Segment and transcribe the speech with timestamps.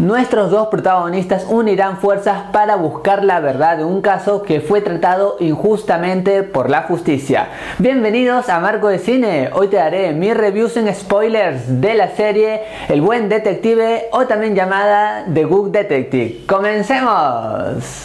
[0.00, 5.36] Nuestros dos protagonistas unirán fuerzas para buscar la verdad de un caso que fue tratado
[5.40, 7.48] injustamente por la justicia.
[7.80, 9.50] Bienvenidos a Marco de Cine.
[9.52, 14.54] Hoy te daré mis reviews en spoilers de la serie El Buen Detective o también
[14.54, 16.46] llamada The Good Detective.
[16.46, 18.04] ¡Comencemos!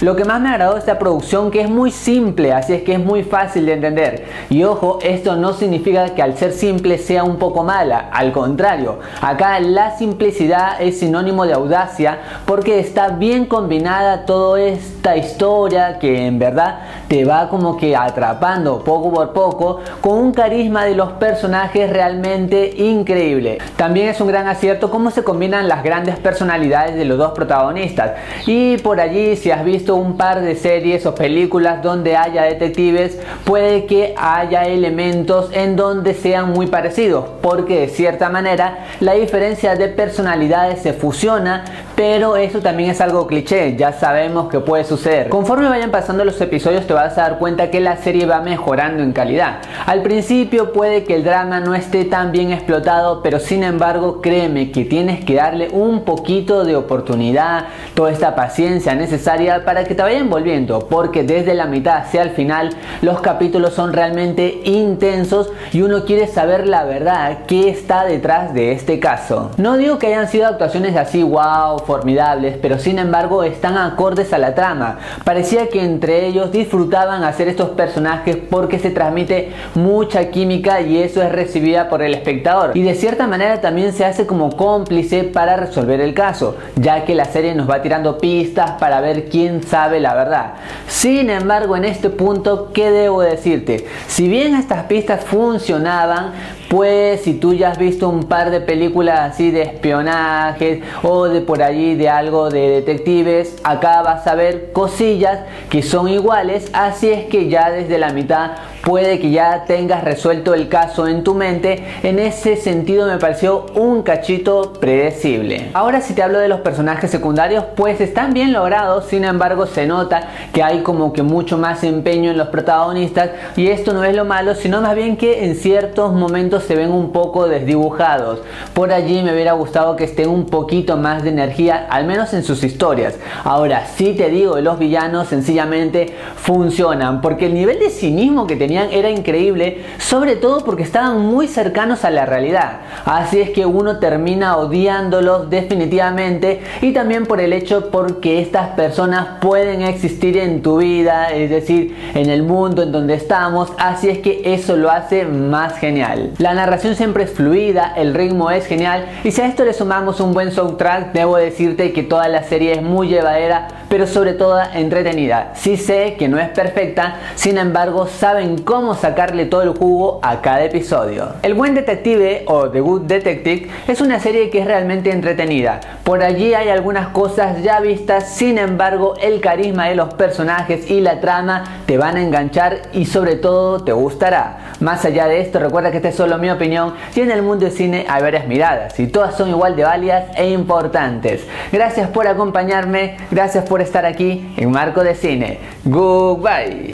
[0.00, 2.94] Lo que más me agradó de esta producción que es muy simple, así es que
[2.94, 4.24] es muy fácil de entender.
[4.48, 9.00] Y ojo, esto no significa que al ser simple sea un poco mala, al contrario,
[9.20, 16.26] acá la simplicidad es sinónimo de audacia porque está bien combinada toda esta historia que
[16.26, 16.78] en verdad
[17.10, 22.72] te va como que atrapando poco por poco con un carisma de los personajes realmente
[22.76, 23.58] increíble.
[23.74, 28.12] También es un gran acierto cómo se combinan las grandes personalidades de los dos protagonistas
[28.46, 33.18] y por allí si has visto un par de series o películas donde haya detectives,
[33.42, 39.74] puede que haya elementos en donde sean muy parecidos, porque de cierta manera la diferencia
[39.74, 41.64] de personalidades se fusiona,
[41.96, 45.28] pero eso también es algo cliché, ya sabemos que puede suceder.
[45.28, 49.02] Conforme vayan pasando los episodios te vas a dar cuenta que la serie va mejorando
[49.02, 49.58] en calidad.
[49.86, 54.70] Al principio puede que el drama no esté tan bien explotado, pero sin embargo créeme
[54.70, 60.02] que tienes que darle un poquito de oportunidad, toda esta paciencia necesaria para que te
[60.02, 62.70] vayan volviendo, porque desde la mitad hacia el final
[63.02, 68.72] los capítulos son realmente intensos y uno quiere saber la verdad, qué está detrás de
[68.72, 69.50] este caso.
[69.56, 74.38] No digo que hayan sido actuaciones así wow, formidables, pero sin embargo están acordes a
[74.38, 74.98] la trama.
[75.24, 76.52] Parecía que entre ellos
[76.90, 82.14] disfrutaban hacer estos personajes porque se transmite mucha química y eso es recibida por el
[82.14, 82.76] espectador.
[82.76, 87.14] Y de cierta manera también se hace como cómplice para resolver el caso, ya que
[87.14, 90.54] la serie nos va tirando pistas para ver quién sabe la verdad.
[90.88, 93.86] Sin embargo, en este punto, ¿qué debo decirte?
[94.08, 96.32] Si bien estas pistas funcionaban,
[96.70, 101.40] pues si tú ya has visto un par de películas así de espionaje o de
[101.40, 107.10] por allí de algo de detectives, acá vas a ver cosillas que son iguales, así
[107.10, 111.34] es que ya desde la mitad puede que ya tengas resuelto el caso en tu
[111.34, 111.84] mente.
[112.02, 115.70] En ese sentido me pareció un cachito predecible.
[115.74, 119.86] Ahora si te hablo de los personajes secundarios, pues están bien logrados, sin embargo se
[119.86, 124.14] nota que hay como que mucho más empeño en los protagonistas y esto no es
[124.14, 128.40] lo malo, sino más bien que en ciertos momentos se ven un poco desdibujados.
[128.74, 132.42] Por allí me hubiera gustado que estén un poquito más de energía, al menos en
[132.42, 133.14] sus historias.
[133.44, 138.69] Ahora, si te digo, los villanos sencillamente funcionan, porque el nivel de cinismo que tenían
[138.70, 142.80] era increíble, sobre todo porque estaban muy cercanos a la realidad.
[143.04, 149.38] Así es que uno termina odiándolos definitivamente y también por el hecho porque estas personas
[149.40, 154.18] pueden existir en tu vida, es decir, en el mundo en donde estamos, así es
[154.18, 156.32] que eso lo hace más genial.
[156.38, 160.20] La narración siempre es fluida, el ritmo es genial y si a esto le sumamos
[160.20, 164.58] un buen soundtrack, debo decirte que toda la serie es muy llevadera, pero sobre todo
[164.72, 165.50] entretenida.
[165.56, 170.40] Sí sé que no es perfecta, sin embargo saben cómo sacarle todo el jugo a
[170.40, 171.34] cada episodio.
[171.42, 175.80] El Buen Detective o The Good Detective es una serie que es realmente entretenida.
[176.04, 181.00] Por allí hay algunas cosas ya vistas, sin embargo el carisma de los personajes y
[181.00, 184.74] la trama te van a enganchar y sobre todo te gustará.
[184.78, 187.64] Más allá de esto, recuerda que esta es solo mi opinión y en el mundo
[187.64, 191.44] del cine hay varias miradas y todas son igual de válidas e importantes.
[191.72, 195.58] Gracias por acompañarme, gracias por estar aquí en Marco de Cine.
[195.86, 196.88] Goodbye.